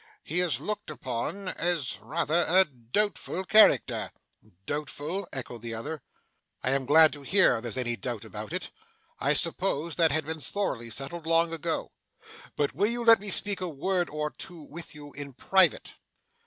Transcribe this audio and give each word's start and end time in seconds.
'He 0.23 0.39
is 0.41 0.59
looked 0.59 0.89
upon 0.89 1.47
as 1.49 1.99
rather 2.01 2.41
a 2.47 2.65
doubtful 2.65 3.45
character.' 3.45 4.09
'Doubtful?' 4.65 5.27
echoed 5.31 5.61
the 5.61 5.75
other. 5.75 6.01
'I 6.63 6.71
am 6.71 6.85
glad 6.87 7.13
to 7.13 7.21
hear 7.21 7.61
there's 7.61 7.77
any 7.77 7.95
doubt 7.95 8.25
about 8.25 8.51
it. 8.51 8.71
I 9.19 9.33
supposed 9.33 9.99
that 9.99 10.11
had 10.11 10.25
been 10.25 10.39
thoroughly 10.41 10.89
settled, 10.89 11.27
long 11.27 11.53
ago. 11.53 11.91
But 12.55 12.73
will 12.73 12.89
you 12.89 13.05
let 13.05 13.19
me 13.19 13.29
speak 13.29 13.61
a 13.61 13.69
word 13.69 14.09
or 14.09 14.31
two 14.31 14.63
with 14.63 14.95
you 14.95 15.13
in 15.13 15.33
private? 15.33 15.93